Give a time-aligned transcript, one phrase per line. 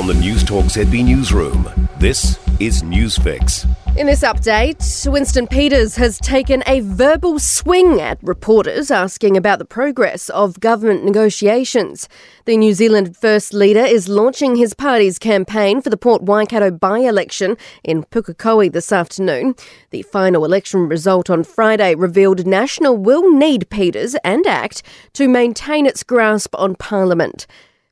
[0.00, 1.68] From the Newstalk ZB Newsroom,
[1.98, 3.68] this is Newsfix.
[3.98, 9.66] In this update, Winston Peters has taken a verbal swing at reporters asking about the
[9.66, 12.08] progress of government negotiations.
[12.46, 17.00] The New Zealand First Leader is launching his party's campaign for the Port Waikato by
[17.00, 19.54] election in Pukekohe this afternoon.
[19.90, 24.82] The final election result on Friday revealed National will need Peters and ACT
[25.12, 27.46] to maintain its grasp on Parliament.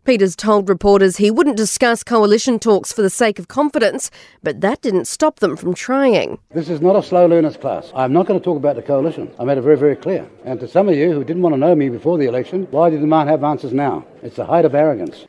[0.08, 4.10] Peters told reporters he wouldn't discuss coalition talks for the sake of confidence,
[4.42, 6.38] but that didn't stop them from trying.
[6.50, 7.92] This is not a slow learners class.
[7.94, 9.30] I'm not going to talk about the coalition.
[9.38, 10.26] I made it very, very clear.
[10.46, 12.88] And to some of you who didn't want to know me before the election, why
[12.88, 14.06] did the man have answers now?
[14.22, 15.26] It's the height of arrogance.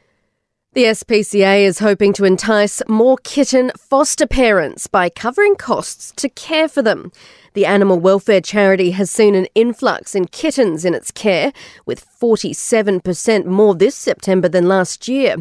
[0.71, 6.69] The SPCA is hoping to entice more kitten foster parents by covering costs to care
[6.69, 7.11] for them.
[7.53, 11.51] The animal welfare charity has seen an influx in kittens in its care,
[11.85, 15.37] with 47% more this September than last year.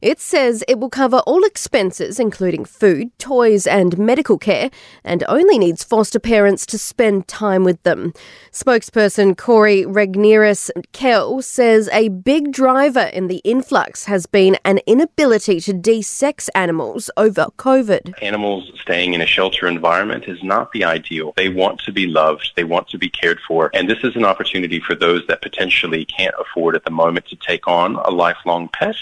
[0.00, 4.70] It says it will cover all expenses, including food, toys, and medical care,
[5.02, 8.12] and only needs foster parents to spend time with them.
[8.52, 15.60] Spokesperson Corey Regneris Kell says a big driver in the influx has been an inability
[15.60, 18.14] to de-sex animals over COVID.
[18.22, 21.32] Animals staying in a shelter environment is not the ideal.
[21.36, 24.24] They want to be loved, they want to be cared for, and this is an
[24.24, 28.68] opportunity for those that potentially can't afford at the moment to take on a lifelong
[28.68, 28.96] pet.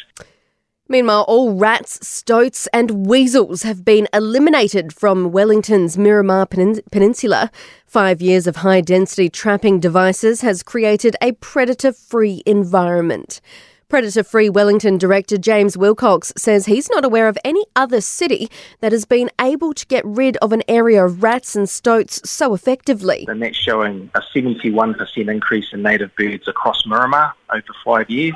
[0.88, 7.50] Meanwhile, all rats, stoats, and weasels have been eliminated from Wellington's Miramar Penin- Peninsula.
[7.86, 13.40] Five years of high density trapping devices has created a predator free environment.
[13.88, 18.90] Predator Free Wellington director James Wilcox says he's not aware of any other city that
[18.90, 23.24] has been able to get rid of an area of rats and stoats so effectively.
[23.28, 28.34] And that's showing a 71% increase in native birds across Miramar over five years.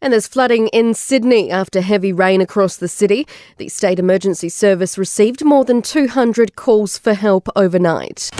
[0.00, 3.24] And there's flooding in Sydney after heavy rain across the city.
[3.58, 8.30] The State Emergency Service received more than 200 calls for help overnight.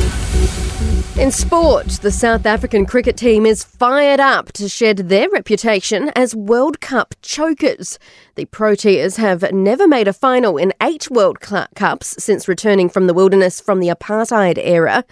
[1.19, 6.35] In sport, the South African cricket team is fired up to shed their reputation as
[6.35, 7.99] World Cup chokers.
[8.35, 13.15] The Proteas have never made a final in eight World Cups since returning from the
[13.15, 15.05] wilderness from the apartheid era.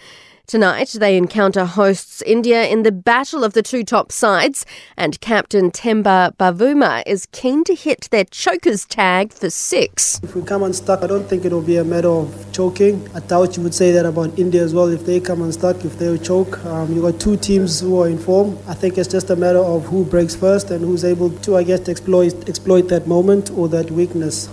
[0.51, 4.65] Tonight, they encounter hosts India in the battle of the two top sides,
[4.97, 10.19] and captain Temba Bavuma is keen to hit their chokers tag for six.
[10.21, 13.09] If we come unstuck, I don't think it'll be a matter of choking.
[13.15, 14.89] I doubt you would say that about India as well.
[14.89, 18.17] If they come unstuck, if they choke, um, you've got two teams who are in
[18.17, 18.59] form.
[18.67, 21.63] I think it's just a matter of who breaks first and who's able to, I
[21.63, 24.49] guess, exploit exploit that moment or that weakness.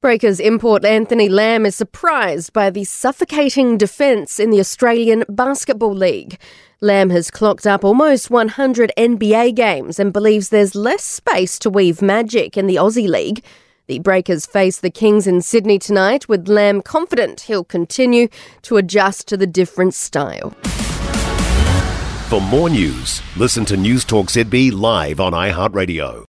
[0.00, 6.38] Breakers import Anthony Lamb is surprised by the suffocating defence in the Australian Basketball League.
[6.80, 12.00] Lamb has clocked up almost 100 NBA games and believes there's less space to weave
[12.00, 13.42] magic in the Aussie League.
[13.88, 18.28] The Breakers face the Kings in Sydney tonight, with Lamb confident he'll continue
[18.62, 20.50] to adjust to the different style.
[22.28, 26.24] For more news, listen to Newstalk ZB live on iHeartRadio.